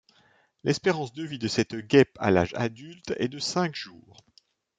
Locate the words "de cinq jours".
3.27-4.25